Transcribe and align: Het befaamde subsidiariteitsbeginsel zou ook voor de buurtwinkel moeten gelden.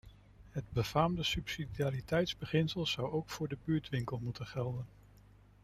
Het 0.49 0.63
befaamde 0.71 1.23
subsidiariteitsbeginsel 1.23 2.85
zou 2.85 3.11
ook 3.11 3.29
voor 3.29 3.47
de 3.47 3.57
buurtwinkel 3.63 4.19
moeten 4.19 4.45
gelden. 4.47 4.87